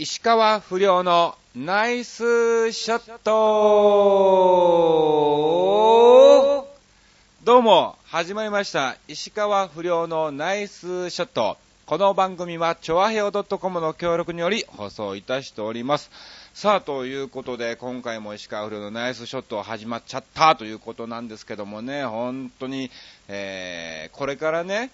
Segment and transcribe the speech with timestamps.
[0.00, 3.34] 石川不良のナイスショット
[7.42, 8.96] どうも、始まりました。
[9.08, 11.58] 石川不良のナイスショット。
[11.84, 16.12] この番組は、チョアヘオ .com の協力により放送いたしております。
[16.54, 22.92] さあ、ということで、今回も石川不良のナイスショット始まっちゃったということなんですけどもね、本当に、
[23.26, 24.92] えー、これからね、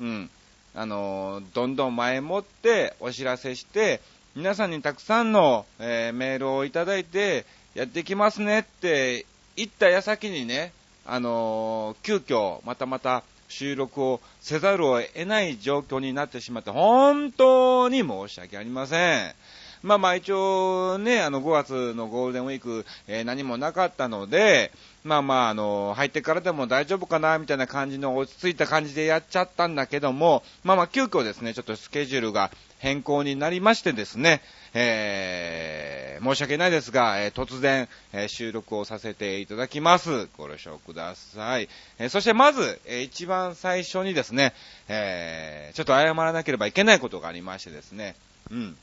[0.00, 0.30] うん、
[0.74, 4.00] あのー、どんどん前もってお知らせして、
[4.36, 9.24] 皆さんにたくさんの、えーメールをいただいて、やってきますねって
[9.56, 10.74] 言った矢先にね、
[11.06, 19.34] あのー急遽、またまた収録をせざるを得ない状況になってしまって、本当に申し訳ありません。
[19.82, 24.70] まあまあ一応ね、あの5月のゴールデンウィーク、えー何もなかったので、
[25.02, 34.42] まあまああの、入ってからでも大丈夫かな、みたいな感じの落ち着いた感じでやっちゃったんだけども、まあまあ急遽ですね、ちょっとスケジュールが変更になりましてですね、
[34.74, 40.28] えー、申し訳ないですが、えー突然、えー収録をさせていただきます。
[40.36, 41.68] ご了承ください。
[41.98, 44.52] えそしてまず、え一番最初にですね、
[44.88, 48.14] えーちょっと謝らなければいけないことがありましてですね、
[48.50, 48.76] うん。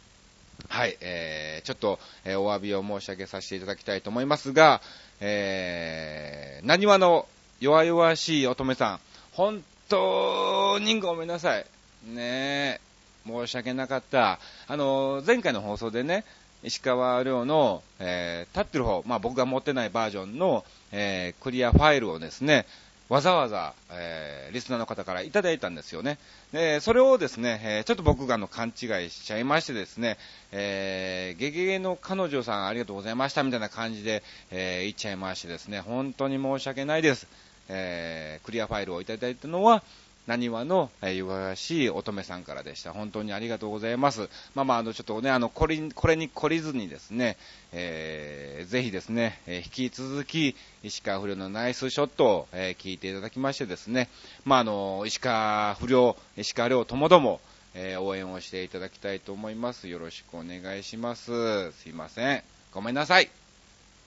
[0.70, 4.82] はい、えー、ちょっと、えーお詫びを申し上げさせていただきたいと思いますが、
[5.20, 7.28] えー、何話の
[7.60, 9.00] 弱々しい乙女さん、
[9.32, 11.66] 本当にごめんなさい。
[12.06, 12.82] ねえ、
[13.26, 14.40] 申し訳なかった。
[14.68, 16.24] あの、前回の放送でね、
[16.64, 22.66] 石川亮の、えー、立ってる方、まあ僕が持ってないバージョンの、えー、クリアファイルをですね、
[23.10, 26.18] わざわざ、えーリスナーの方からいただいたんですよね。
[26.52, 30.18] で、それをですね、えーちょっと僕がの勘違いしちゃいましてですね、
[30.52, 37.28] えーゲゲゲの彼女さんありがとうございましたみたいな感じで、えー言っちゃいましてですね、本当に申し訳ないです。
[37.68, 39.84] えークリアファイルをいただいたのは、
[40.26, 42.94] 何話の、えー、弱しい乙女さんからでした。
[42.94, 44.30] 本当にありがとうございます。
[44.56, 47.38] まあまあ、あの、ちょっとね、あの、これに、これに懲りずにですね、
[47.74, 54.10] えーぜひですね、えー引き続き、石川不良のナイスショットを、えー聞いていただきましてですね、
[54.45, 57.42] まあ、あの、石川不良、石川亮ともども、
[57.76, 59.88] えー応援をしていただきたいと思います。
[59.89, 61.72] よろしくお願いします。
[61.73, 62.44] すいません。
[62.73, 63.30] ごめんなさい。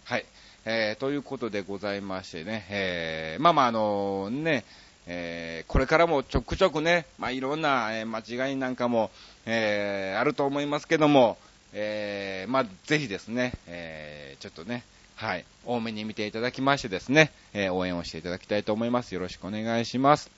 [0.04, 0.24] はい。
[0.64, 4.64] えーということでございましてね、えーまあまあ、あのね、
[5.06, 9.10] えーこれからもちょくちょくね、まあ、いろんな、えー間違いなんかも、
[9.46, 11.38] えーあると思いますけども、
[11.72, 14.84] えまあ、ぜひですね、えちょっとね、
[15.16, 19.14] はい、多めに見ていただきましてですね、え応援をしていただきたいと思います。
[19.14, 20.30] よろしくお願いします。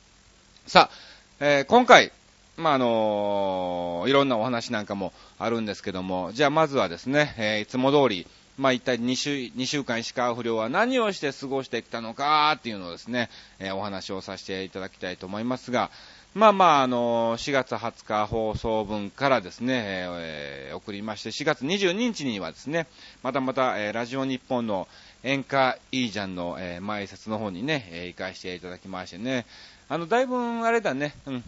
[0.67, 0.95] さあ、
[1.41, 2.13] え今回、
[2.57, 8.27] まあ、あのいろんなお話なんかもあるんですけども、じゃあまずはですね、えいつも通り、
[8.59, 13.31] まあ、一体2週、2週間石川不良は何をして過ごしてきたのかっていうのをですね、
[13.61, 15.91] えーお話をさせていただきたいと思いますが、
[16.35, 22.89] まあまあ、あの4月20日放送分からですね、えー送りまして、4月22日にはですね、
[23.23, 24.89] またまた、えーラジオ日本の
[25.23, 29.47] 演歌いいじゃんの、えー前説の方にね、えー行かせていただきましてね、
[29.89, 31.45] あの、だいぶあれだね、うん、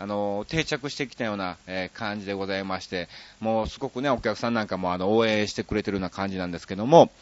[0.00, 7.12] あの、定着してきたような、え感じでございまして、もうすごくね、お客さんなんかもあの、応援してくれてるような感じなんですけども、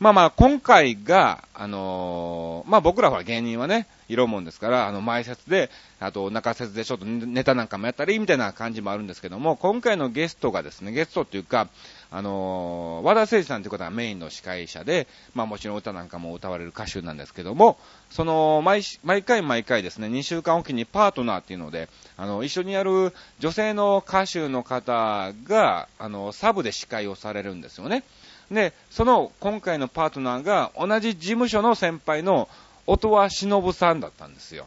[0.00, 11.68] まあまあ、今回が、あのーまあ僕らは芸人はね、いるもんですから、あの、前説で、あと中説でちょっとネタなんかもやったり、みたいな感じもあるんですけども、今回のゲストがですね、ゲストっていうか、
[12.12, 17.76] あのー和田誠司さんという方がメインの司会者で、まあもちろん歌なんかも歌われる歌手なんですけども、
[18.08, 28.04] その、毎、毎回毎回ですね、2週間おきにパートナーっていうので、あの、一緒にやる女性の歌手の方が、あの、サブで司会をされるんですよね。
[28.50, 32.48] で、その今回のパートナーが同じ事務所の先輩の
[32.86, 34.66] 音羽忍さんだったんですよ。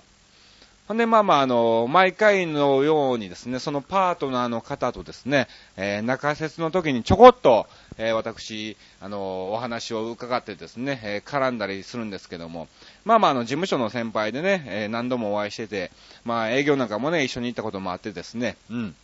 [0.87, 5.47] ほんで、まあまあ、あの、毎回のようにですね、そのパートナーの方とですね、
[5.77, 7.65] えー中説の時にちょこっと、
[7.97, 12.67] えー私、あの、お話を伺ってですね、えー絡んだりするんですけども、
[13.05, 15.91] まあまあ、あの、事務所の先輩でね、えー何度もお会いしてて、
[16.25, 18.95] まあ、営業なんかもね、一緒に行ったこともあってですね、うん。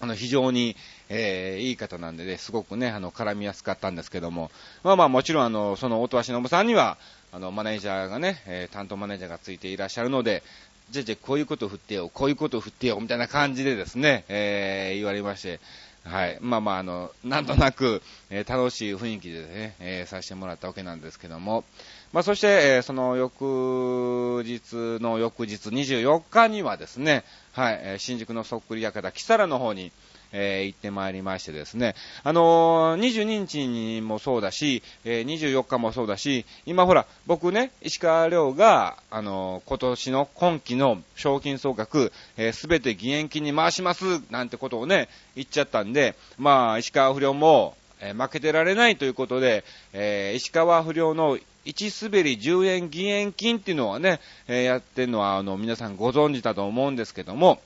[0.00, 0.76] あの、非常に、
[1.08, 4.50] えーいい方なんでね、すごくね、あの、絡みやすかったんですけども、
[4.84, 6.98] まあまあ、もちろん、あの、その、音羽忍さんには、
[7.32, 10.42] あの、マネージャーがね、えー担当マネージャーがついていらっしゃるので、
[10.90, 15.60] じゃあじゃあこういうこと振ってよ、こういうこと振ってよ、みたいな感じでですね、えー言われまして、
[16.04, 16.38] はい。
[16.40, 21.64] まあまあ、あの、なんとなく、えー楽しい雰囲気でね、えーさせてもらったわけなんですけども、
[22.12, 29.92] まあそして、えーその翌日の翌日24日にはですね、はい、え新宿のそっくり館、キサラの方に、
[30.32, 57.60] えー、行ってまいりましてですね、あのー、22日にもそうだし、えー、24日もそうだし、今ほら、僕ね、石川遼が、あのー、今年の今期の賞金総額、えす、べて義援金に回します、なんてことをね、言っちゃったんで、まあ、石川不良も、え負けてられないということで、え石川不良の1滑り10円義援金っていうのはね、えやってるのは、あの、皆さんご存知だと思うんですけども、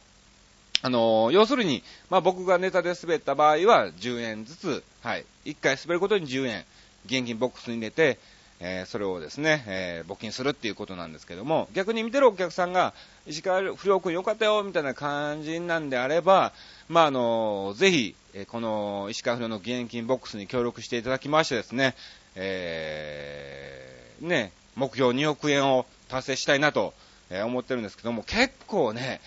[0.83, 6.65] あの要するに、まあ、僕がネタで滑った場合は10円ずつ、はい、1回滑ることに10円、
[7.07, 8.19] 現金ボックスに入れて、
[8.59, 12.95] えー、それをですね、えー、募金するっていうことなんですけども、逆に見てるお客さんが、
[13.27, 16.53] 石川不良君よかったよ、みたいな感じなんであれば、
[16.89, 21.95] まあ、あのぜひ、えこの石川不良の義援金ボックスに協力していただきましてですね、
[22.35, 26.95] えー、ね、目標2億円を達成したいなと、
[27.31, 29.21] え思ってるんですけども、結構ね、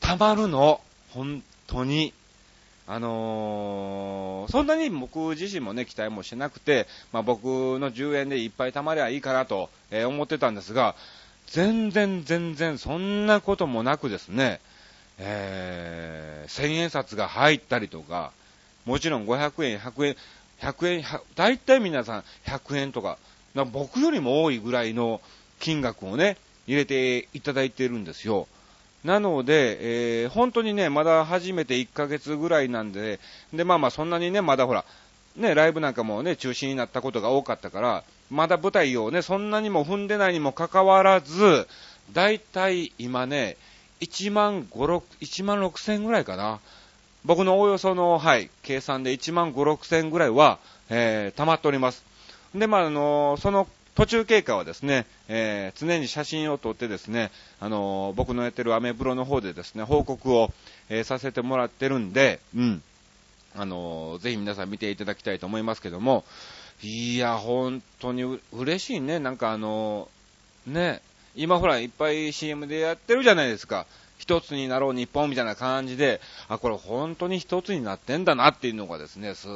[0.00, 0.80] たまるの。
[1.12, 2.12] 本当に、
[2.86, 7.44] あのー、そんなに僕自身もね、期待もしてなくて、まあ、僕
[7.78, 10.94] の10円でいっぱい貯まりゃいいかなと、えー、思ってたんですが、
[11.46, 14.60] 全然全然そんなこともなくですね、
[15.18, 18.32] えー、1000円札が入ったりとか、
[18.86, 20.16] もちろん500円、100円、
[20.60, 21.04] 100円、
[21.34, 23.18] 大体皆さん100円とか、
[23.54, 25.20] か僕よりも多いぐらいの
[25.58, 28.46] 金額をね、入れていただいているんですよ。
[29.04, 33.18] なので、えー、本当にね、まだ初めて1ヶ月ぐらいなんで、
[33.52, 34.84] で、まあまあそんなにね、まだほら、
[35.36, 41.66] ね、ライブなんかもね、中止になったことが多かったから、まだ舞台をね、そんなにも踏んでないにもかかわらず、
[42.12, 43.56] だいたい今ね、
[44.00, 46.60] 1万5、6、1万6千ぐらいかな。
[47.24, 50.58] 僕のおおよその、はい、計算で1万5、6千ぐらいは、
[50.88, 52.04] えー、溜まっております。
[52.54, 53.68] で、まあ、あのー、その
[54.00, 57.30] 途中経過はですね、えー、常に写真を撮ってですね、
[57.60, 60.54] あのー、僕のやってるアメブロの方でですね、報告を、
[60.88, 62.82] えー、させてもらってるんで、うん。
[63.54, 66.24] あのぜひ皆さん見ていただきたいと思いますけども、
[66.80, 69.18] いや、本当に嬉しいね。
[69.18, 70.08] なんかあの
[70.66, 71.02] ね、
[71.36, 73.84] 今ほらいっぱい CM でやってるじゃないですか。
[74.16, 79.46] 一つになろう日本みたいな感じで、あ、これ本当に一つになってんだなっていうのがですね、す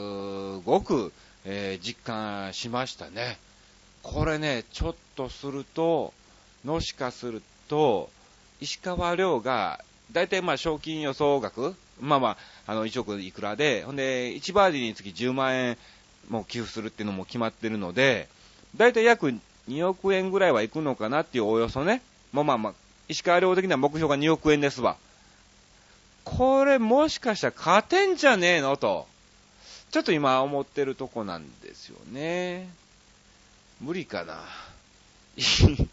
[0.66, 1.14] ごく、
[1.46, 3.38] えー実感しましたね。
[4.04, 6.12] これね、ちょっとすると、
[6.64, 8.10] のしかすると、
[8.60, 12.28] 石川遼が、大体まあ賞金予想額、まあま
[12.66, 15.78] あ、あの1億いくらで、ほんで、1バーディーにつき10万円
[16.28, 18.28] も寄付するっていうのも決まってるので、
[18.76, 19.34] 大体約
[19.68, 22.02] 2億円ぐらいはいくのかなっていうおよそね、
[22.32, 22.74] まあまあまあ、
[23.08, 24.96] 石川遼的な目標が2億円ですわ。
[26.24, 28.76] これもしかしたら勝てんじゃねえの？
[28.76, 29.06] と、
[29.90, 32.68] ちょっと今思ってるとこなんですよね。
[33.80, 34.44] 無理かな。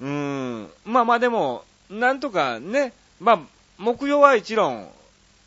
[0.00, 0.70] うん。
[0.84, 3.40] まあまあでも、なんとかね、まあ、
[3.78, 4.90] 目標は一論、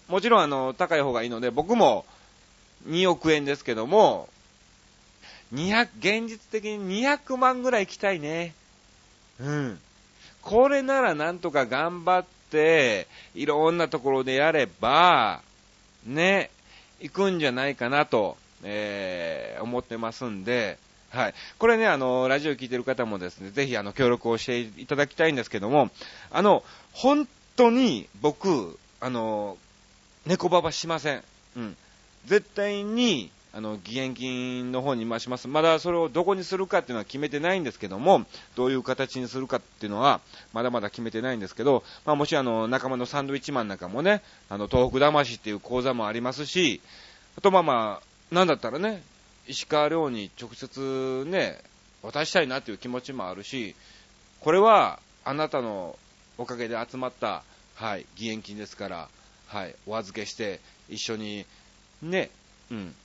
[0.08, 2.06] もちろんあの、高い方がいいので、僕も
[2.88, 4.30] 2億円ですけども、
[5.54, 8.54] 200、現実的に200万ぐらい行きたいね。
[9.40, 9.80] うん。
[10.42, 15.42] これならなんとか頑張って、いろんなところでやれば、
[16.06, 16.50] ね、
[17.00, 20.78] 行くんじゃないかなと、えー、思ってますんで、
[21.12, 21.34] はい。
[21.58, 25.90] これね、あの、ラジオ聞いてる方もですね、ぜひ、あの、協力をしていただきたいんですけども、
[26.32, 26.64] あの、
[26.94, 27.28] 本
[27.58, 29.58] 当に僕、あの、
[30.26, 31.24] 猫ばばしません。
[31.58, 31.78] うん。
[32.26, 35.50] 絶対に、あの、義援金の方に回します。
[35.50, 38.26] まだそれをどこにするかっていうのは決めてないんですけども、
[38.56, 40.22] どういう形にするかっていうのは、
[40.54, 46.80] まだまだ決めてないんですけど、まあもしあの、仲間のサンドウィッチマンなんかもね、あの、東北魂っていう講座もありますし、
[47.38, 49.04] あとまあまあ、なんだったらね、
[49.52, 51.60] 石川遼に直接ね、
[52.02, 53.76] 渡したいなっていう気持ちもあるし、
[54.40, 55.98] これはあなたの
[56.38, 57.44] おかげで集まった、
[57.76, 59.10] はい、義援金ですから、
[59.48, 61.46] はい、お預けして一緒に
[62.02, 62.30] ね、
[62.72, 62.96] うん、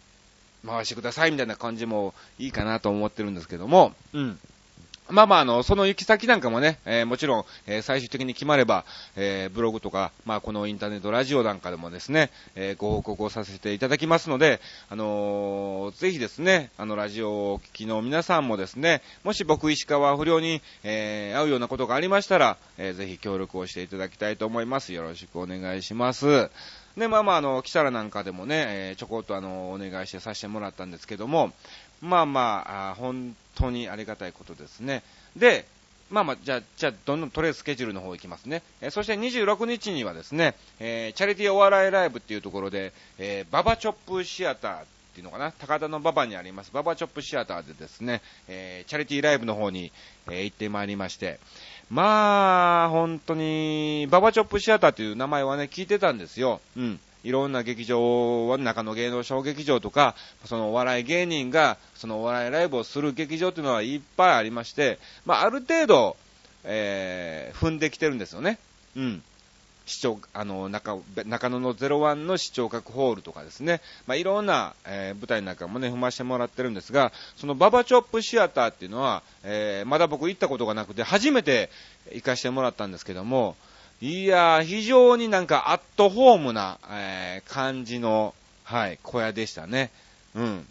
[0.65, 4.39] 回してくださいみたいな感じもいいかなと思ってるんですけども、うん。
[5.09, 8.85] まあまあ、あの、その行き先なんかもね、えー、もちろん、えー、最終的に決まれば、
[9.15, 24.93] えー、ブログとか、まあ、このインターネットラジオなんかでもですね、えご報告をさせていただきますので、あのぜひですね、あの、ラジオをお聞きの皆さんもですね、もし僕、石川不良に、え会うようなことがありましたら、えぜひ協力をしていただきたいと思います。
[24.93, 26.51] よろしくお願いします。
[26.97, 31.53] で、まあまあ、あの、キサラなんかでもね、えちょこっとあの、お願いしてさせてもらったんですけども、
[32.01, 35.03] まあまあ、あ本当にありがたいことですね。
[35.35, 35.67] で、
[36.11, 38.63] まあまあ、じゃあ、じゃあ、どんどんとりあえずスケジュールの方行きますね。
[38.81, 44.85] えー、そして26日にはですね、えー、チャリティーお笑いライブっていうところで、えー、ババチョップシアターっ
[45.15, 49.91] ていうのかな、高田の馬場にあります、ババチョップシアターでですね、えーチャリティーライブの方に、
[50.31, 51.41] え行ってまいりまして、
[51.91, 56.61] まあ、本当に、ババチョップシアターという名前はね、聞いてたんですよ。
[56.77, 57.01] うん。
[57.27, 60.15] いろんな劇場は中野芸能小劇場とか、
[60.45, 66.17] そのお笑い芸人が、そのお笑いライブをする劇場っていうのはいっぱいありまして、まあ、ある程度、
[66.63, 68.61] えー、踏んできてるんですよね。
[68.97, 69.23] うん。
[69.87, 81.71] 視聴、あの、中、中野の01の視聴覚ホールとかですね、まあ、いろんな、えー、舞台なんかもね、踏ましてもらってるんですが、そのババチョップシアターっていうのは、えー、まだ僕行ったことがなくて、初めて
[82.13, 83.57] 行かしてもらったんですけども、
[84.03, 88.35] いやー、非常になんかアットホームな、えー、感じの、
[88.65, 89.91] はい、小屋でしたね。
[90.35, 90.67] うん。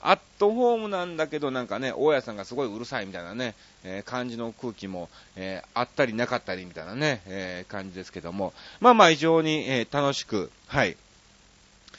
[0.00, 10.96] アットホームなんだけど、なんかね、大家さんがすごいうるさいみたいなね、えー、感じの空気も、えー、あったりなかったりみたいなね、えー、感じですけども、まあまあ非常に、え楽しく、はい、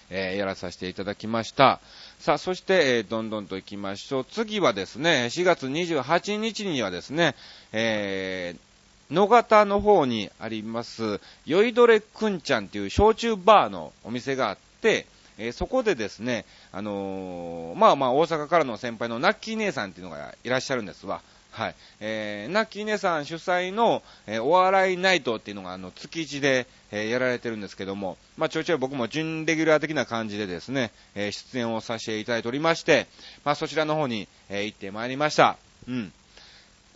[0.10, 1.82] えやらさせていただきました。
[2.20, 4.26] さあ、そして、えどんどんと行きましょう。
[4.26, 7.36] 次はですね、4月28日にはですね、
[7.74, 8.69] えー
[9.12, 15.06] 野方の方にあります、酔いどれくんちゃんっていう焼酎バーのお店があって、
[15.38, 21.22] えー、そこでですね、あのー、まあまあ大阪からの先輩のナッキー姉さんっていうのがいらっしゃるんですわ。
[21.52, 21.76] はい。
[22.00, 33.08] えー、ナッキー姉さん主催の、えー、お笑いナイトっていうのが、あの、月1で、えー、やられてるんですけども、まあ、ちょいちょい僕も準レギュラー的な感じでですね、えー、出演をさせていただいておりまして、
[33.44, 35.58] まあ、そちらの方に、えー、行ってまいりました。
[35.88, 36.14] うん。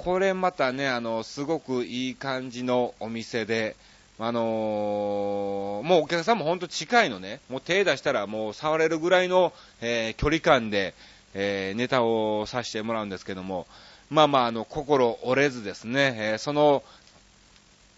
[0.03, 3.77] これまたね、あの、すごくいい感じのお店で、
[4.19, 10.93] あのー、もうお客さんもほんと近いのね、もう手出したらもう触れるぐらいの、えー、距離感で、
[11.33, 13.65] えー、ネタをさせてもらうんですけども、
[14.09, 16.83] まあまあ、あの、心折れずですね、えその、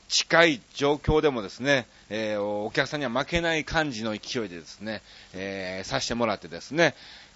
[0.08, 5.02] 近い状況でもですね、えお客さんには負けない感じの勢いでですね、
[5.34, 6.94] えさせてもらってですね、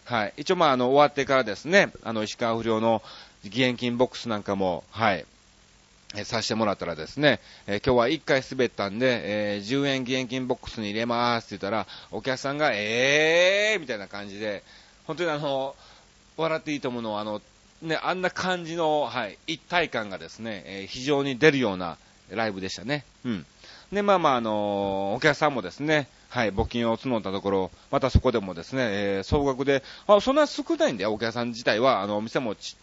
[0.10, 0.34] はい。
[0.38, 3.04] 一応まあ、あの、終わってからですね、あの、石川不良の
[3.44, 5.24] 義援金ボックスなんかも、はい、
[6.16, 14.64] えさせてもらったらですね、え今日は1回滑ったんで、えー、10円義援金ボックスに入れますって言ったら、お客さんが、えーみたいな感じで、
[15.06, 15.76] 本当にあの、
[16.38, 17.40] 笑っていいと思うのは、あの、
[17.84, 22.00] ね、あんな感じの、はい、一体感がですね、えー、非常に出るような
[22.32, 23.06] ライブでしたね。
[23.26, 23.46] うん。
[23.94, 32.78] で、まあまあ、あのー、お客さんもですね、はい、募金を募ったところ、またそこでもですね、えー、総額で、あ、そんな少ないんだよ、お客さん自体は、あの、お店もち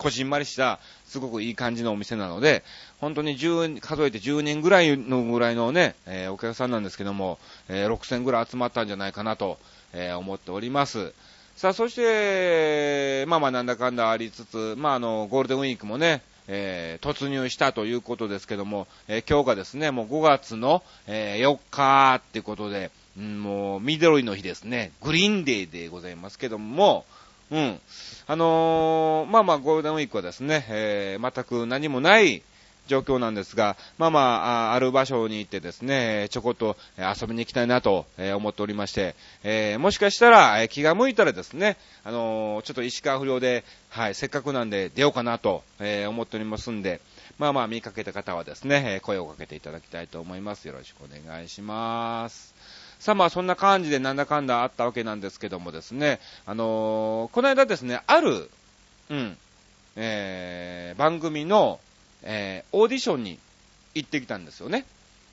[0.00, 2.64] こじんまりした、すごくいい感じのお店なので、
[3.00, 9.58] 本当に10、数えて10人ぐらいのぐらいのね、えー、お客さんなんですけども、えー、6000ぐらい集まったんじゃないかなと、
[9.92, 11.12] えー、思っております。
[11.54, 27.04] さあ、そして、まあまあなんだかんだありつつ、まああの、ゴールデンウィークもね、えー、突入したということですけども、えー、今日がですね、もう5月の、えー、4日っていうことで、うん、もう緑の日ですね、グリーンデーでございますけども、
[27.52, 27.80] うん。
[28.26, 32.42] あのー、まあまあ、ゴールデンウィークはですね、えー、全く何もない
[32.90, 47.00] 状況なんですが、まあまあ、ある場所に行ってですね、ちょこっと遊びに行きたいなと思っておりまして、えー、もしかしたら気が向いたらですね、あのー、ちょっと石川不良で、はい、せっかくなんで出ようかなと、え思っておりますんで、
[47.38, 50.66] まあまあ見かけた方はですね、声をかけていただきたいと思います。
[50.66, 52.54] よろしくお願いします。
[52.98, 58.50] さあまあそんな感じでなんだかんだあったわけなんですけどもですね、あのー、この間ですね、ある、
[59.08, 59.38] うん、
[59.96, 61.80] えー、番組の、
[62.22, 63.38] えー、オーディションに
[63.94, 64.84] 行ってきたんですよね。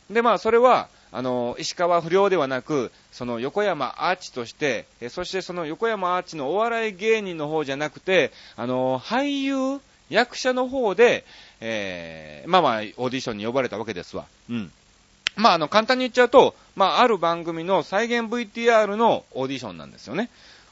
[0.10, 9.80] でまあそれは、あの、石川不良ではなく、その横山アーチとして、えそしてその横山アーチのお笑い芸人の方じゃなくて、あの、俳優、
[10.10, 11.26] 役者の方で、
[11.60, 14.26] えー、まあまあ、オーディションに呼ばれたわけですわ。
[14.50, 14.72] うん。
[15.36, 20.30] まあ、あの、簡単に言っちゃうと、まあ、ある番組の再現 VTR のオーディションなんですよね。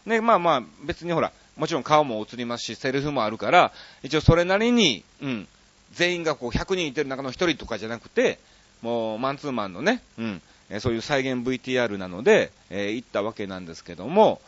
[0.07, 3.72] で、まあまあ、別にほら、もちろん顔も映りますし、セリフもあるから、
[4.03, 5.48] 一応それなりに、うん、
[5.94, 8.39] 全員がこう100人いてる中の1人とかじゃなくて、
[8.82, 14.42] もうマンツーマンのね、うん、えそういう再現 VTR なので、えー、行ったわけなんですけども、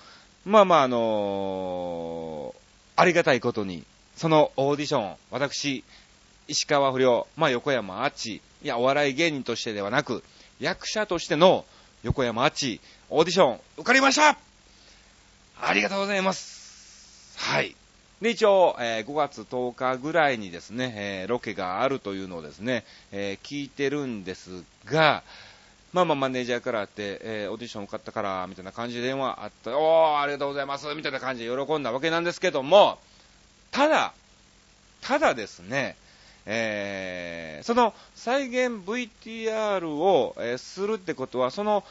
[0.46, 3.84] まあまあ、あのー、ありがたいことに、
[4.16, 5.84] そのオーディション、私、
[6.48, 10.24] 石川不良、まあ横山あち、いや、お笑い芸人としてではなく、
[10.60, 11.66] 役者としての
[12.04, 14.38] 横山あち、オーディション、受かりました
[15.60, 17.38] ありがとうございます。
[17.38, 17.76] はい。
[18.22, 25.24] で、一応、えー、5月10日ぐらいにですね、えー、ロケがあるというのをですね、えー、聞いてるんですが、
[25.94, 32.98] まあまあマネージャーからあって、えー、オーディション受かったから、みたいな感じで電話あった、おー、ありがとうございます、みたいな感じで喜んだわけなんですけども、
[33.72, 34.14] ただ、
[35.02, 35.96] ただですね、
[36.48, 41.84] えー、その再現 VTR を、えー、するってことは、その、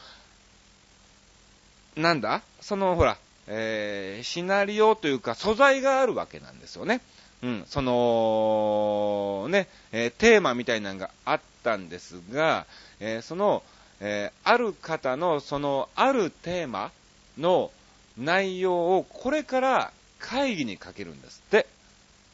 [1.95, 2.41] なんだ？
[2.61, 3.17] そのほら、
[3.47, 7.01] えー、シナリオというか素材があるわけなんですよね。
[7.43, 12.65] うん、その、ね、えー、テーマみたいなのがあったんですが、
[12.99, 13.63] えー、その、
[13.99, 16.91] えー、ある方のそのあるテーマ
[17.37, 17.71] の
[18.17, 21.67] 内容をこれから会議にかけるんですって。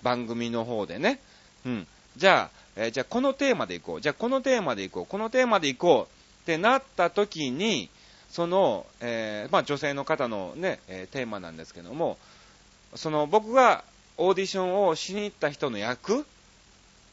[0.04, 1.20] 番組の方でね。
[1.66, 1.88] うん。
[2.18, 4.02] じゃあ、えー、じゃあこのテーマでいこう。
[4.02, 5.06] じゃあこのテーマでいこう。
[5.06, 6.44] このテーマでいこう。
[6.44, 7.90] ってなった時に、
[8.34, 12.18] その、えー、まあ女性の方のね、えー、テーマなんですけども、
[12.96, 13.84] その僕が
[14.18, 16.26] オーディションをしに行った人の役、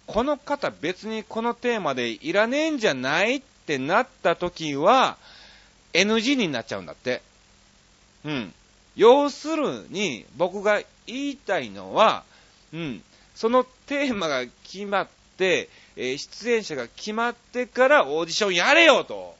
[0.06, 5.18] この方別にこのテーマでいらねえんじゃないってなった時は、
[5.92, 7.20] NG になっちゃうんだって。
[8.24, 8.54] うん。
[8.96, 12.24] 要するに、僕が言いたいのは、
[12.72, 13.02] うん、
[13.34, 19.38] そのテーマが決まって、えー、出演者が決まってからオーディションやれよと。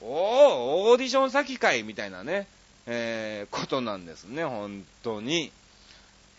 [0.00, 2.46] おお、オーディション先かいみたいなね、
[2.86, 5.52] えー、ことなんですね、本当に。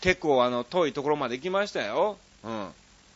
[0.02, 2.18] 結構あの、遠いところまで行きましたよ。
[2.44, 2.70] うん。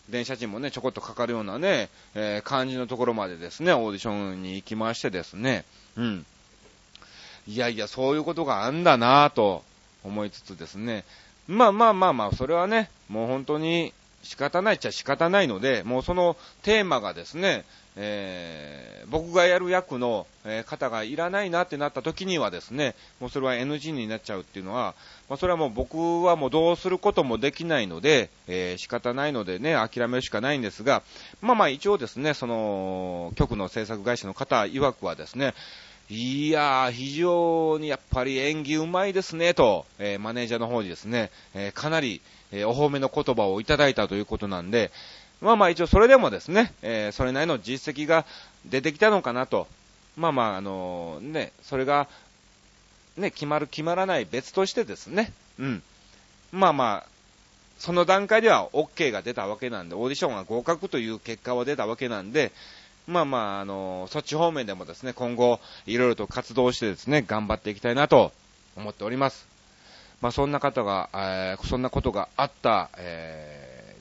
[0.09, 5.63] 電車賃もね、ちょこっとかかるようなね、えー、感じのところまでですね、オーディションに行きましてですね、
[5.95, 6.25] うん。
[7.47, 9.63] いやいや、そういうことがあんだなぁと
[10.03, 11.05] 思いつつですね、
[11.47, 24.93] まあまあまあまあ、それはね、もう本当に仕方ないっちゃ仕方ないので、もうそのテーマがですね、えー、僕がやる役の、え方がいらないなってなった時にはですね、もうそれは NG になっちゃうっていうのは、
[25.29, 31.03] まあ、それはもう僕はもうどうすることもできないので、えー、仕方ないのでね、諦めるしかないんですが、
[31.41, 35.53] まあまあ一応ですね、その、局の制作会社の方曰くはですね、
[36.09, 42.21] いやー、非常にやっぱり演技うまいですね、と、えー、マネージャーの方にですね、えー、かなり、
[42.51, 44.91] えー、お褒めの言葉をいただいたということなんで、
[45.43, 48.25] まあまあ一応それでもですね、えそれなりの実績が
[48.65, 49.67] 出てきたのかなと。
[50.15, 52.07] まあまあ、あのね、それが、
[53.17, 55.83] ね、決まる決まらない別としてですね、うん。
[56.53, 57.09] まあまあ、
[57.77, 62.53] その段階では OK が出たわけなんで、オーディションが合格という結果は出たわけなんで、
[63.05, 68.31] まあまあ、あの、そっち方面でもですね、今後、いろいろと活動してですね、頑張っていきたいなと
[68.77, 69.45] 思っております。
[70.21, 73.52] まあそんな方が、えー、そんなことがあった、えー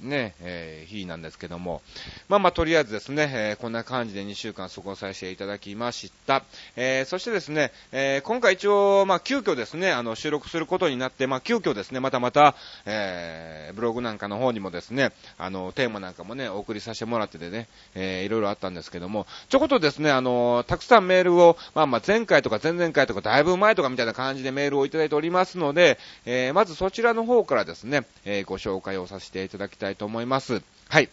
[0.02, 1.82] ね、えー、日なんですけども、
[2.28, 6.44] まあまあ、とりあえずですね、えー、こんな感じで2週間過ごさせていただきました。
[6.76, 12.54] えー、そしてですね、え今回一応、まあ、急遽ですね、あの、収録することになって、まあ、急遽ですね、またまた、
[12.86, 30.62] えブログなんかの方にもですね、あの、テーマなんかもね、お送りさせてもらっててね、えいろいろあったんですけども、ちょこっとですね、あの、たくさんメールを、まあまあ、前回とか前々回とかだいぶ前とかみたいな感じでメールをいただいておりますので、えまずそちらの方からですね、えご紹介をさせていただきたいと思います。
[30.88, 31.08] はい。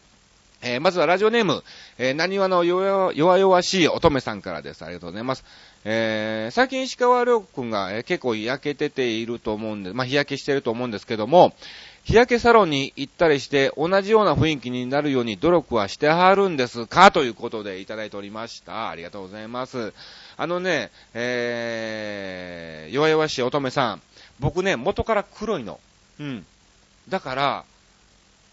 [0.61, 1.63] えー、まずはラジオネーム、
[1.97, 4.83] えー、何話の弱々しい乙女さんからです。
[4.83, 5.45] ありがとうございます。
[5.85, 11.53] えー、最近石川亮君が、えー、結構日焼けてていると思うんで、まあ、日焼けしてると思うんですけども、
[12.03, 18.89] 日焼けサロンに行ったりして同じような雰囲気になるように努力はしてはるんですかということでいただいておりました。
[18.89, 19.93] ありがとうございます。
[20.35, 24.01] あのね、えー、弱々しい乙女さん、
[24.39, 25.79] 僕ね、元から黒いの。
[26.19, 26.45] うん。
[27.07, 27.65] だから、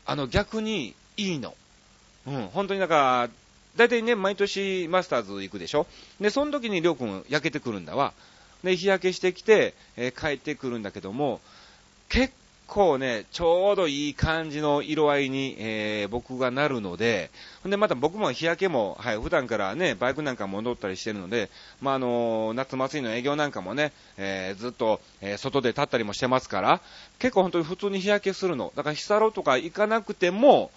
[0.07, 1.55] あの、逆にいいの。
[2.27, 3.29] うん、本当になんか、
[3.77, 5.87] 大体ね、毎年マスターズ行くでしょ
[6.21, 8.15] で、その時にりょうくん焼けてくるんだわ。
[8.65, 11.41] で、日焼けしてきて、えー、帰ってくるんだけども、
[12.09, 12.33] 結
[12.67, 17.31] 構ね、ちょうどいい感じの色合いに、えー、僕がなるので、
[17.63, 21.51] ほんでまた僕も日焼けも、はい、普段からね、バイクなんかも乗ったりしてるので、
[21.81, 26.81] まあ、あのー、夏祭りの営業なんかもね、えー、ずっと、えー外で立ったりもしてますから、
[27.19, 28.73] 結構本当に普通に日焼けするの。
[28.75, 30.71] だから日サロとか行かなくても、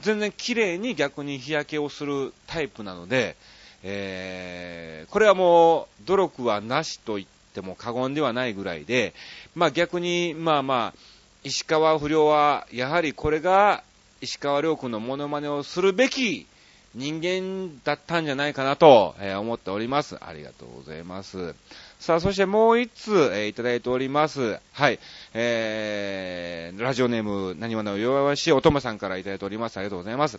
[0.00, 3.36] 全然綺麗に逆に日焼けをするタイプなので、
[3.82, 9.14] えーこれはもう、努力はなしと言っても過言ではないぐらいで、
[9.54, 11.11] まあ逆に、まあまあ、
[11.44, 13.82] 石川不良は、やはりこれが
[14.20, 16.46] 石川良君のモノマネをするべき
[16.94, 20.16] 人間だったんじゃないかなと、え思っております。
[20.20, 21.54] ありがとうございます。
[21.98, 24.60] さあ、そしてもう一通、えー、いただいております。
[24.72, 25.00] はい。
[25.34, 29.78] えー、ラジオネーム、何話の弱々しいおともさんからいただいております。
[29.78, 30.38] ありがとうございます。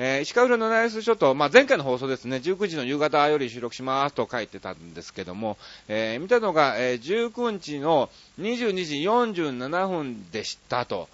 [0.00, 5.58] えー、石川浦のナイスショット、まあ、前回の放送ですね、19時の夕方より収録しますと書いてたんですけども、
[5.88, 8.08] えー、見たのが、えー、19日の
[8.38, 11.08] 22時47分でしたと。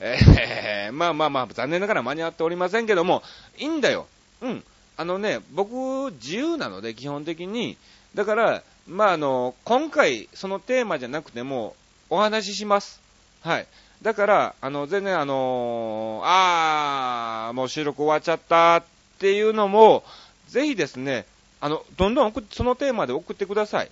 [0.00, 3.22] えー、 まあまあまあ、残念ながら間に合っておりませんけども、
[3.56, 4.08] いいんだよ。
[4.40, 4.64] うん。
[4.96, 7.76] あのね、僕、自由なので、基本的に。
[8.16, 11.76] だから、まああの、今回、そのテーマじゃなくても、
[12.10, 13.00] お話しします。
[13.42, 13.66] はい。
[14.04, 18.84] だから、あの、全然あのー、あー、もう収録終わっちゃったっ
[19.18, 20.04] ていうのも、
[20.46, 21.24] ぜひですね、
[21.58, 23.90] あの、どんどん送そのテーマで送ってください。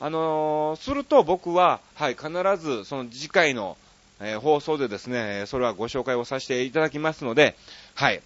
[0.00, 3.76] あのー、すると僕は、はい、必ずその次回の、
[4.20, 7.54] えー、放送でですね、それはご紹介をさせていただきますので、
[7.94, 8.22] はい、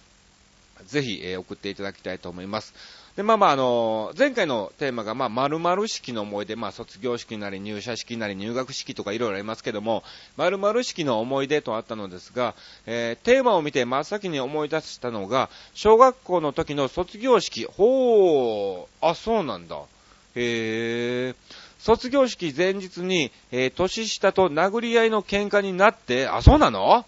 [0.85, 2.73] ぜひ、えー、送っていただきたいと思います。
[3.17, 10.03] で、まあまあ、あの、前回のテーマが、まあ、〇〇式の思い出、まあ、卒業式なり入社式なり入学式とかいろいろありますけども、
[10.37, 12.53] 〇〇式の思い出とあったのですが、
[12.85, 17.65] えー、テーマを見て真っ先に思い出したのが、小学校の時の卒業式。
[17.65, 19.81] ほー、あ、そうなんだ。
[20.35, 21.35] へー。
[21.79, 27.03] 卒業式前日に、えー、年下と殴り合いの喧嘩になって、あ、そうなの？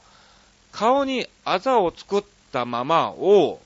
[0.71, 3.59] 顔にあざを作ったままを、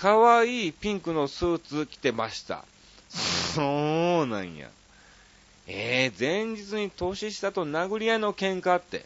[0.00, 2.64] 可愛いピンクのスーツ着てました。
[3.08, 4.68] そうなんや。
[5.66, 9.04] えー、前日に年下と殴り合いの喧嘩って、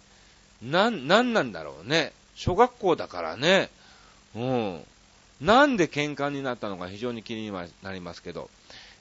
[0.63, 2.13] なん、なんなんだろうね。
[2.35, 3.71] 小学校だからね。
[4.37, 4.85] うん。
[5.41, 7.51] なんで喧嘩になったのか非常に気に
[7.83, 8.51] なりますけど。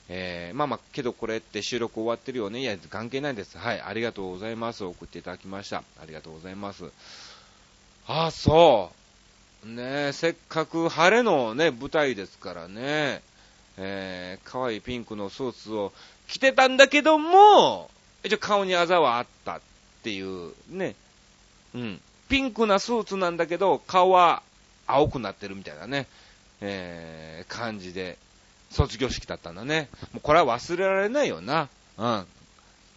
[0.07, 2.61] えー、まあまあ、けどこれって収録終わってるよね。
[2.61, 3.57] いや、関係ないです。
[3.57, 4.85] はい、ありがとうございます。
[4.85, 5.83] 送っていただきました。
[6.01, 6.85] ありがとうございます。
[8.07, 9.00] ああ、そう。
[9.65, 13.21] ねえせっかく晴れのね、舞台ですからね、
[13.77, 15.93] えー、可愛いピンクのスーツを
[16.27, 17.89] 着てたんだけども、
[18.23, 19.61] 一応顔にあざはあったっ
[20.03, 20.95] ていうね、
[21.75, 22.01] うん。
[22.27, 24.41] ピンクなスーツなんだけど、顔は
[24.87, 26.07] 青くなってるみたいなね、
[26.61, 28.17] えー、感じで、
[28.71, 29.89] 卒業式だったんだね。
[30.13, 31.67] もうこれは忘れられないよな。
[31.97, 32.25] うん。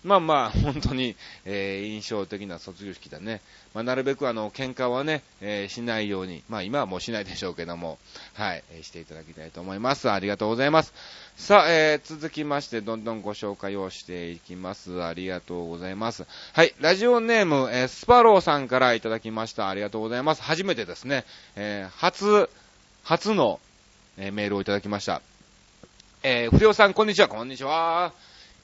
[0.05, 3.40] まあまあ、本当に、えー、印象的な卒業式だね。
[3.73, 7.99] まあ、なるべくあの、喧嘩はね、えー、しないように、まあ今はもうしないでしょうけども、
[8.35, 10.11] はい、えー、していただきたいと思います。
[10.11, 10.93] ありがとうございます。
[11.38, 15.03] さあ、えー、続きまして、どんどんご紹介をしていきます。
[15.03, 16.27] ありがとうございます。
[16.53, 19.71] はい、ラジオネーム、えー、スパローさんからいただきました。
[19.71, 20.43] ありがとうございます。
[20.43, 21.25] 初めてですね、
[21.57, 22.51] えー、初、
[23.05, 23.59] 初の、
[24.19, 25.23] えー、メールをいただきました。
[26.23, 28.12] えー、不良さん、こんにちは、こんにちは。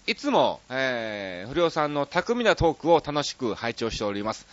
[0.07, 4.47] いつも、えー、不良さんの巧みなトークを楽しく拝聴しております。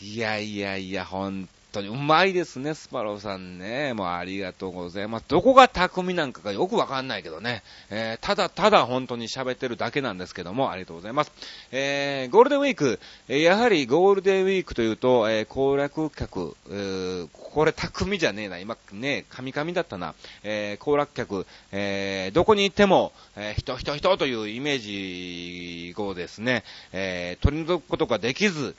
[0.00, 3.92] いやいやいや、本当にうまいですね、スパローさんね。
[3.92, 5.24] もうありがとうございます。
[5.28, 7.62] どこが巧みなんかがよくわかんないけどね。
[7.90, 11.32] えー、ただただ本当に喋ってるだけなんですけども、ありがとうございます。
[11.72, 20.14] えー、ゴールデンウィーク、えー、やはりゴールデンウィークというと、えー、行楽客、えー、これ巧みじゃねえな、今ね、カミカミだったな。
[20.44, 28.74] えー、行楽客、えー、どこに行っても、えー、人、人、人というイメージをですね、えー、取り除くことができず、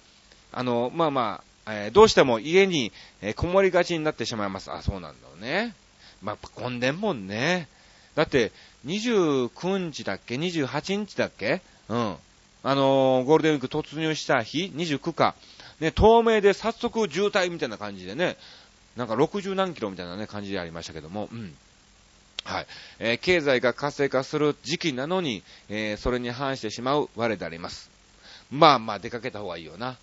[0.51, 4.71] あの、まあまあ、えー、どうしても家に、えー、こもりがちになってしまいます。
[4.71, 5.73] あ、そうなんだね。
[6.21, 7.67] まあ、混んでんもんね。
[8.15, 8.51] だって、
[8.85, 11.61] 29日だっけ ?28 日だっけ？
[11.89, 12.15] うん。
[12.63, 15.35] あのー、ゴールデンウィーク突入した日 ?29 か。
[15.79, 18.37] ね、透明で早速渋滞みたいな感じでね、
[18.95, 21.55] なんか60何キロみたいなね、感じでありましたけども、うん。
[22.43, 22.67] はい。
[22.99, 27.91] えー、経済が活性化する時期なのに、えー、それに反してしまう我であります。
[28.49, 29.97] まあまあ出かけた方がいいよな。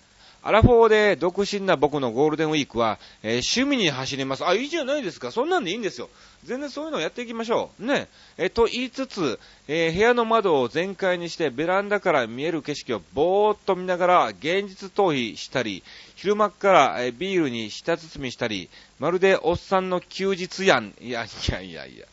[0.47, 4.45] アラフォーで独身な僕のゴールデンウィークは、えー、趣味に走ります。
[4.45, 5.31] あ、いいじゃないですか。
[5.31, 6.07] そんなんでいいんですよ。
[6.43, 7.83] 全然そういうのをやっていきましょう。
[7.83, 8.07] ね。
[8.37, 15.81] えー、と言いつつ、えー、部屋の窓を全開にしてベランダから見える景色をぼーっと見ながら現実逃避したり、
[16.15, 20.93] 昼間から、えビールに舌包みしたり、まるでおっさんの休日やん。
[21.01, 22.05] いやいやいやいや。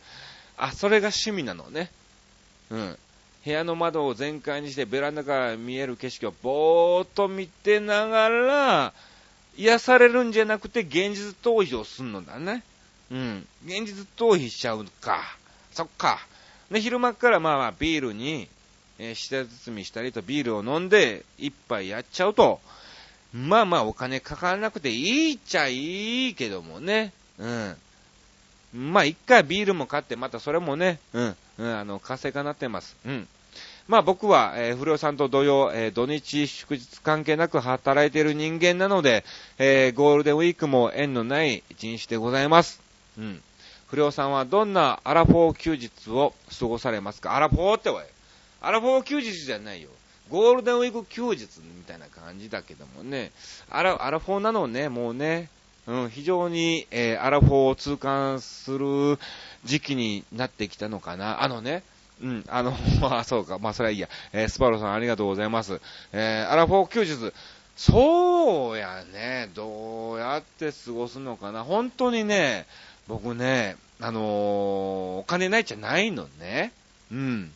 [0.57, 1.91] あ、それが趣味なのね。
[2.71, 2.97] うん。
[3.45, 8.93] 部屋の窓を全開にしてベランダから見える景色をぼーっと見てながら、
[9.57, 12.63] 癒されるんじゃなくて現実逃避をすんのだね。
[13.11, 13.47] うん。
[13.65, 15.21] 現実逃避しちゃうか。
[15.71, 16.19] そっか。
[16.71, 18.47] で、昼間からまあまあビールに、
[18.97, 22.61] えー、舌包みしたりとビールを飲んで一杯やっちゃうと、
[23.33, 27.11] まあまあお金かからなくていいっちゃいいけどもね。
[27.37, 27.75] うん。
[28.73, 31.35] まあ一回ビールも買ってまたそれもね、うん。
[31.57, 32.95] うん、あの、活性化になってます。
[33.05, 33.27] うん。
[33.87, 39.25] まあ僕は、えー、不良さんと同様、えー、土日祝日関係なく働いている人間なので、
[39.57, 42.81] えー、ゴールデンウィークも縁のない一日でございます。
[43.17, 43.41] うん。
[43.87, 47.35] 不良さんはどんなアラフォー休日を過ごされますか？
[47.35, 48.07] アラフォーってわい。
[48.61, 49.89] アラフォー休日じゃないよ。
[50.29, 51.43] ゴールデンウィーク休日
[51.75, 53.31] みたいな感じだけどもね。
[53.69, 55.49] アラ、アラフォーなのね、もうね。
[55.85, 59.19] うん、非常に、えー、アラフォーを痛感する
[59.65, 61.43] 時期になってきたのかな。
[61.43, 61.83] あのね、
[62.21, 64.07] うん、あの、 まあそうか、まあそれはいいや。
[64.31, 65.81] えー、スパロさんありがとうございます。
[66.13, 67.33] えー、アラフォー休日、
[67.75, 71.63] そうやね、どうやって過ごすのかな。
[71.63, 72.65] 本当にね、
[73.07, 74.23] 僕ね、あのー、
[75.19, 76.71] お金ないっちゃないのね。
[77.11, 77.51] うん。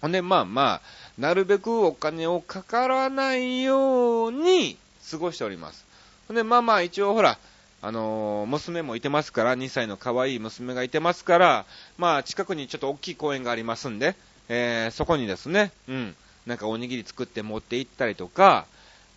[0.00, 0.80] ほんで、まあまあ、
[1.18, 4.76] なるべくお金をかからないように
[5.10, 5.87] 過ごしております。
[6.30, 7.38] で、まあまあ、一応ほら、
[7.80, 14.16] あのー、娘もいてますから、2歳の可愛い娘がいてますから、まあ、近くにちょっと大きい公園がありますんで、
[14.48, 18.66] えー、そこにですね、うん、なんかおにぎり作って持って行ったりとか、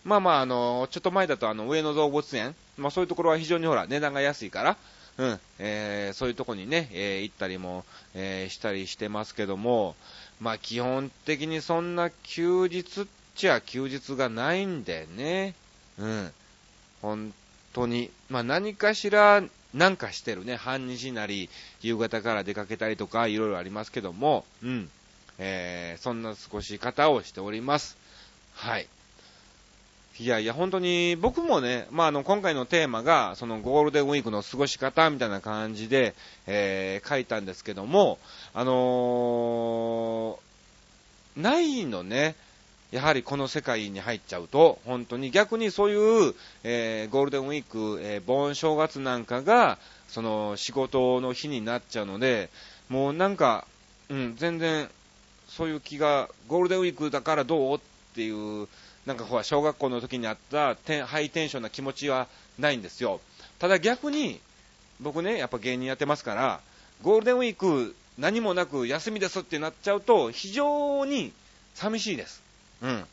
[0.04, 4.78] まあまあ、あのー、ちょっと前だとあの、上野動物園、まあそういうところは非常にほら、値段が安いから、
[5.18, 9.96] うん、えー、そういうとこにね、えー、行ったりも、えー、したりしてますけども、
[10.40, 15.54] まあ基本的にそんな休日っちゃ休日がないんでね、
[16.00, 16.32] うん、
[17.02, 17.34] 本
[17.74, 21.50] 当に、まあ何かしらなんかしてるね、半日なり、
[21.82, 24.90] 夕方から出かけたりとか、いろいろありますけども、うん、
[25.40, 27.98] えー、そんな過ごし方をしております。
[28.54, 28.88] はい。
[30.20, 36.14] いやいや、本当に僕もね、まあ、あの今回のテーマがそのゴールデンウィークの過ごし方みたいな感じで、
[36.48, 38.20] えー、書いたんですけども、
[38.54, 42.36] あのー、ないのね、
[42.92, 49.78] やはりこの世界に入っちゃうと、本当に逆にそういう、えー、ゴールデンウィーク、えー、盆正月なんかが、
[50.10, 52.50] その仕事の日になっちゃうので、
[52.90, 53.66] もうなんか、
[54.10, 54.90] うん、全然、
[55.48, 57.80] そういう気が、ゴールデンウィークだからどうっ
[58.14, 58.68] ていう、
[59.06, 60.76] なんかほら、小学校の時にあった
[61.06, 62.28] ハイテンションな気持ちは
[62.60, 63.22] ないんですよ。
[63.58, 64.42] ただ逆に、
[65.00, 66.60] 僕ね、やっぱ芸人やってますから、
[67.02, 71.32] ゴールデンウィーク何もなく休みですってなっちゃうと、非常に
[71.74, 72.51] 寂しいです。
[72.82, 73.06] うん。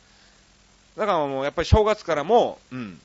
[0.97, 2.99] だからもうやっぱり正月からも、うん、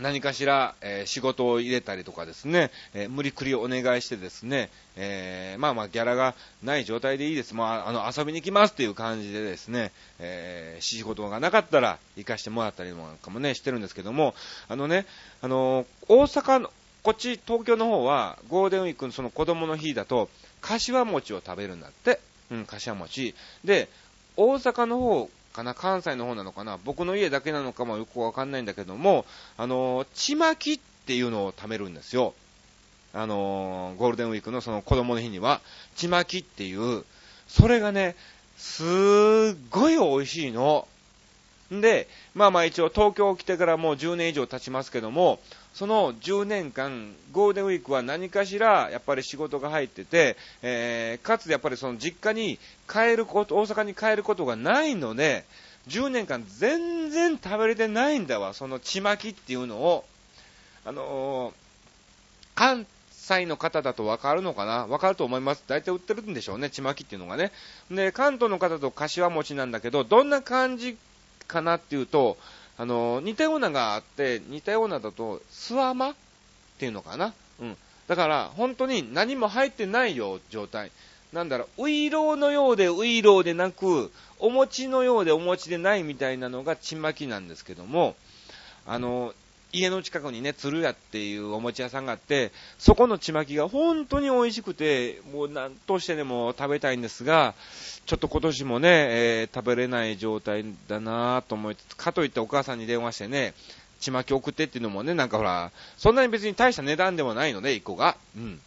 [0.00, 7.54] 何かしら、えー、仕事を入れたりとかですね、えー、無理くりお願いしてですね、えー、まあまあギャラがない状態でいいです。
[7.54, 14.34] まあ、あの、遊びに行きますっていう感じでですね、え仕事がなかったら行かしてもらったりなんかもね、してるんですけども、
[14.68, 15.06] あのね、
[15.42, 16.72] あの大阪の、
[17.04, 20.28] こっち東京の方はゴールデンウィークのその子供の日だと、
[20.60, 22.20] 柏餅を食べるんだって。
[22.50, 23.34] うん、柏餅。
[23.64, 23.88] で、
[24.36, 29.24] 大阪の方かな、関西の方なのかな、僕の家だけなのかもよくわかんないんだけども、
[29.56, 32.34] あの、ちまきっていうのを貯めるんですよ。
[33.14, 35.60] あの、ゴールデンウィークのその子供の日には、
[35.94, 37.04] ちまきっていう、
[37.46, 38.16] それがね、
[38.56, 38.86] すっ
[39.70, 40.88] ごい美味しいの。
[41.70, 45.40] で、まあまあ一応東京来てからもう10年以上経ちますけども、
[45.72, 55.44] その10年間、ゴールデンウィークは何かしら、やっぱり仕事が入ってて、えー、かつやっぱりその実家に帰ること、大阪に帰ることがないので、
[55.88, 60.04] 10年間全然食べれてないんだわ、そのちまきっていうのを。
[60.86, 61.54] あのー、
[62.54, 64.86] 関西の方だとわかるのかな？
[64.86, 65.64] わかると思います。
[65.66, 67.52] 大体売ってるんでしょうね、ちまきっていうのがね。
[67.90, 70.98] で、関東の方と柏餅なんだけど、どんな感じ
[71.46, 72.36] かなっていうと、
[72.76, 76.14] あの、似たようながあって、似たようなだと、スワマっ
[76.78, 77.76] ていうのかなうん。
[78.08, 80.90] だから、本当に何も入ってないよ、状態。
[81.32, 88.14] なんだろう、ウイローのようでウイローでなく、お餅のようでお餅でないみたいなのがちまきなんですけども、
[88.86, 89.34] あの、
[89.74, 97.54] 家の近くにね、鶴屋っていうお餅屋さんがあって、そこのちまきが本当に美味しくて、もう何としてでも食べたいんですが、
[98.06, 103.54] ちょっと今年もね、えー、食べれない状態だなと思いつつ、かといってお母さんに電話してね、
[104.00, 108.16] ちまき送ってっていうのもね、なんかほら、そんなに別に大した値段でもないので、1個が。
[108.36, 108.60] うん。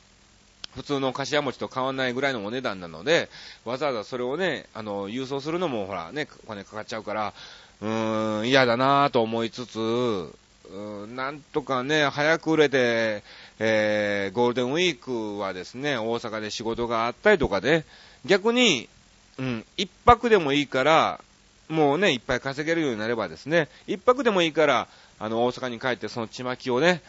[0.76, 3.30] 普通の柏餅と変わらないぐらいのお値段なので、
[3.66, 7.34] わざわざそれをね、あの、郵送するのもほらね、お金かかっちゃうから、
[7.82, 10.34] うーん、嫌だなと思いつつ、
[10.72, 13.24] うん、なんとかね、早く売れて、
[13.60, 17.86] えー、ゴールデンウィークはですね、大阪で仕事があったりとかで、
[18.26, 18.90] 逆に、
[19.38, 21.22] うん、一泊でもいいから、
[21.70, 24.88] もうね、いっぱい稼げるようになればですね、一泊でもいいから、
[25.20, 27.02] あの、大阪に帰ってそのちまきをね、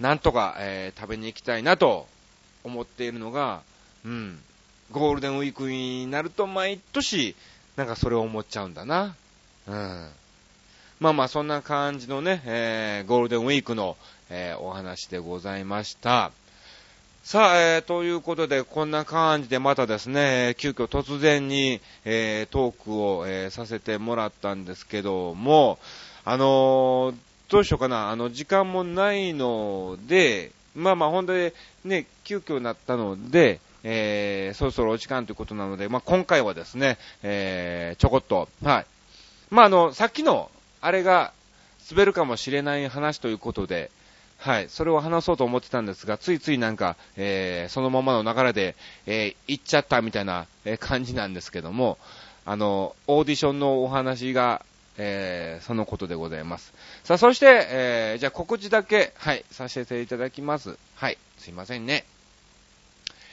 [0.00, 2.06] なんとか、えー、食べに行きたいなと
[2.64, 3.62] 思っているのが、
[4.04, 4.40] うん、
[4.90, 7.36] ゴールデンウィークになると毎年、
[7.76, 9.14] なんかそれを思っちゃうんだな。
[9.66, 10.10] うん。
[11.00, 13.96] まあまあそんな感じのね、えー、ゴールデンウィークの、
[14.30, 16.30] えー、お話でございました。
[17.24, 25.78] さあ、えー、ということで、こんな感じでまたですね、急遽突然に、えー、トークを、えー、させてもらったんですけども、
[26.24, 27.14] あのー、
[27.48, 31.50] どうしようかな、あの、時間もないので、まあまあ本当に
[31.84, 38.86] ね、急遽なったので、えー、そろそろお時間ということなので、まあ今回はですね、えー、ちょこっと、はい。
[39.50, 40.50] まああの、さっきの
[40.84, 41.32] あれが
[41.90, 43.90] 滑るかもしれない話ということで、
[44.38, 50.46] はい、それを話そうと思ってたんですが、ついついなんか、えー、そのままの流れで、えー、行っちゃったみたいな、
[50.80, 51.96] 感じなんですけども、
[52.44, 54.62] あの、オーディションのお話が、
[54.98, 56.74] えー、そのことでございます。
[57.02, 60.76] さあ、そして、えー、じゃあ告知だけ、はい、させていただきます。
[60.96, 62.04] はい、すいませんね。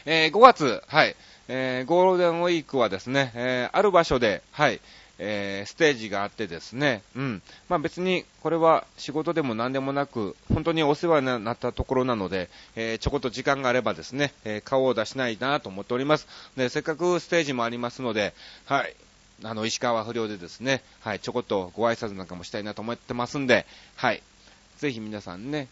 [0.06, 1.18] えー、5月、はい、
[1.50, 4.80] えー、ゴールデンウィークはですね、えー、ある場所で、はい、
[5.20, 7.42] えー、ステージがあってですね、うん。
[7.70, 16.28] まあ別にこれは仕事でも何でもなく、本当にお世話になったところなので、えー、ちょこっと時間があればですね、えー、顔を出しないなと思っております。
[16.58, 18.34] で、せっかくステージもありますので、
[18.66, 18.96] はい。
[19.44, 24.22] あの、石川不良でですね、はい、ちょこっとご挨拶なんかもしたいなと思ってますんで、はい。
[24.78, 25.68] ぜひ皆さんね、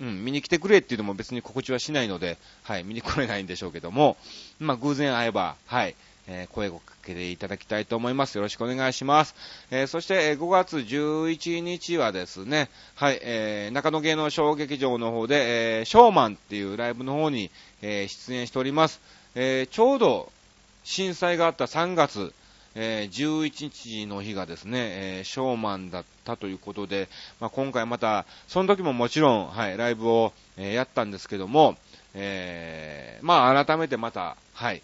[0.00, 4.16] うん、見に来てくれっていうのも別に告知はしないので、はい、見に来れないんでしょうけども、
[4.60, 5.96] まあ、偶然会えば、はい、
[6.28, 8.36] えー、声をかけていただきたいと思います。
[8.36, 9.34] よろしくお願いします。
[9.70, 17.50] えー、そして、5月11日はですね、はい、えー、中野芸能小劇場の方で、えー、ショーマンっていうライブの方に、
[17.82, 19.00] えー、出演しております。
[19.34, 20.30] えー、ちょうど
[20.84, 22.32] 震災があった3月、
[22.74, 27.08] えー、11日の日がですね、えー、ショーマンだったということで、
[27.40, 31.76] まあ、今回また、その時ももちろん、はい、ライブを、えー、やったんですけども、
[32.14, 34.82] えー、まあ、改めてまた、はい、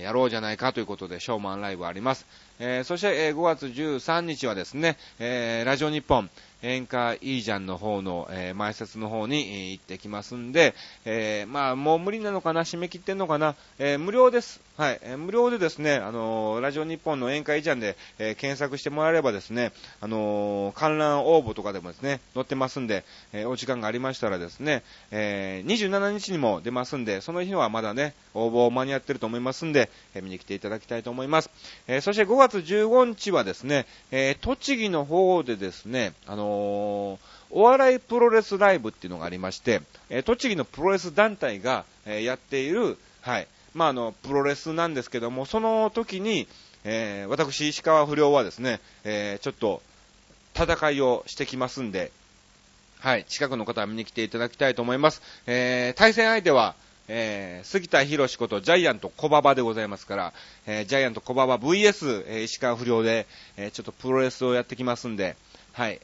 [0.00, 2.26] やろうじゃないかということで、ショーマンライブあります。
[2.58, 6.30] えー、そして、えー、5月13日はですね、えー、ラジオ日本、
[6.62, 14.60] 演歌いいじゃんの方の、えー、前説の方に、えー、行ってきますんで、えー、まあ、もう無理なのかな締め切ってんのかなえー、無料です。
[14.76, 24.82] はい、無料でですね、あのー、ラジオ日本の宴会じゃんで、えー、検索してもらえればですね、あの、観覧応募とかでもですね、載ってますんで、え、お時間がありましたらですね、
[25.12, 31.50] え、27日にも出ますんで、その日はまだね、応募を間に合ってると思いますんで、え、見に来ていただきたいと思います。
[31.86, 46.46] え、そして5月15日はですね、え、栃木の方でですね、あのお笑いプロレスライブっていうのがありまして、え栃木のプロレス団体が、えやっている、はい、まあ、あの、プロレスなんですけども、その時に、
[46.84, 49.82] えー、私、石川不良はですね、えー、ちょっと、
[50.54, 52.12] 戦いをしてきますんで、
[53.00, 55.20] はい、近くの方は見に来ていただきたいと思います。
[55.46, 56.74] えー、対戦相手は、
[57.08, 60.32] えー、杉田博士ことジャイアント小馬場でございますから、
[60.66, 65.36] えー、ジャイアント小馬場 VS、えー、石川不良で、えー、ちょっとプロレスをやってきますんで、
[65.72, 66.00] はい、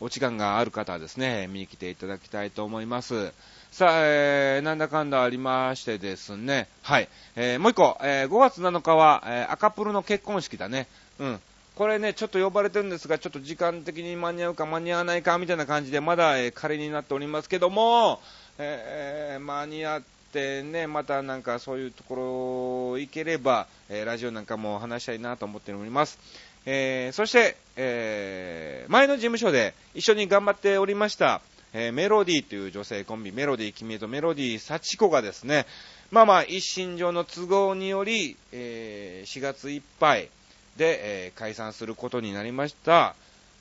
[0.00, 3.32] お時間がある方はですね、見に来ていただきたいと思います。
[3.72, 10.88] さあ、えー、なんだかんだありましてですね、はい、えー、もう一個、えー、5月7日は、えー、赤プルの結婚式だね。
[11.18, 11.40] うん。
[11.74, 18.20] これね、ちょっと呼ばれてるんですが、ちょっと時間的に間に合うか間に合わないかみたいな感じで、まだ、えー、仮になっておりますけども、
[18.58, 20.02] えー、間に合っ
[20.34, 26.18] てね、またなんかそういうところ行ければ、えー、ラジオなんかも話したいなと思っております。
[26.66, 31.40] えー、そして、えー、前の事務所で一緒に頑張っておりました、
[31.74, 35.66] えー、メロディーという女性コンビ、メロディー君とメロディー幸子がですね、
[36.10, 40.28] まあまあ、一身上の都合により、えー、4月いっぱい
[40.76, 43.14] で、えー、解散することになりました。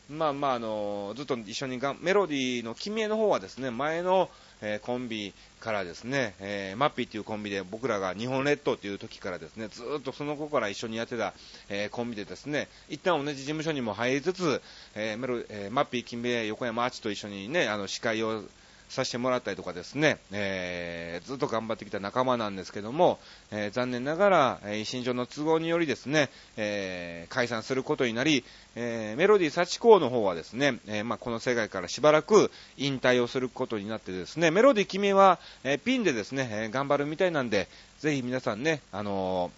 [0.09, 4.29] まあまあ、あのずっと一緒にがメロディーの君への方はですね、前の、
[4.61, 11.33] えー、コンビからですね、えー、マッピーっていうコンビで僕らが日本列島という時からですね、ずっとその子から一緒にやってた、
[11.69, 14.61] えー、コンビでですね、一旦同じ事務所にも入りつつ、
[14.95, 18.43] えメロえマッピー、金兵衛、横山アーチと一緒にね、あの司会を
[18.91, 28.43] させてもらったりとかですね、えー、ずっと頑張ってきた仲間なんですけども、えー、残念ながら、えー、一身上の都合によりですね、えー、解散することになり、
[28.75, 39.51] えー、メロディー幸子の方はですね、えー、まあ、この世界からしばらく引退をすることになってですね、メロディー君は、えー、ピンでですね、え頑張るみたいなんで、ぜひ皆さんね、あの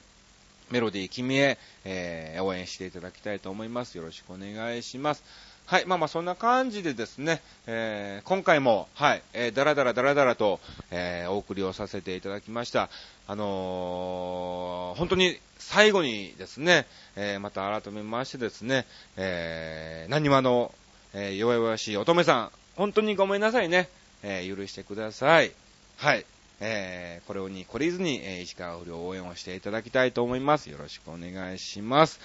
[0.70, 3.98] メロディー君へ、え応援していただきたいと思います。
[3.98, 5.24] よろしくお願いします。
[5.66, 10.60] はい、まあまあそんな感じでですね、えー、今回も、はい、えー、だらだらだらだらと、
[10.92, 12.90] えー、お送りをさせていただきました。
[13.28, 20.74] あのー、本当に最後にですね、えー、また改めましてですね、えー、何話の、
[21.14, 23.88] えー、弱々しい乙女さん、本当にごめんなさいね、
[24.22, 25.54] えー、許してください。
[25.98, 26.26] はい。
[26.60, 30.70] えー、これをに懲りずに、えー、石川不良応援をしていただきたいと思います。
[30.70, 32.20] よろしくお願いします。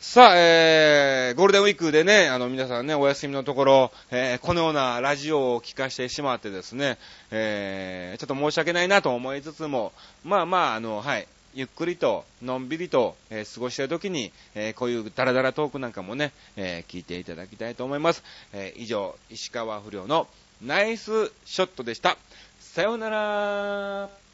[0.00, 6.98] さあ、えー、ゴールデンウィークでね、あの、皆さんね、お休みのところ、えー、このようなラジオを聞かせてしまってですね、
[7.32, 18.22] えー、ちょっと申し訳ないなと思いつつも、まあまあ、あの、はい、ゆっくりと、のんびりと、えー、過ごしている時に、えー、こういうダラダラトークなんかもね、えー、聞いていただきたいと思います。
[18.52, 20.28] えー以上、石川不良の
[20.62, 22.16] ナイスショットでした。
[22.60, 24.27] さようなら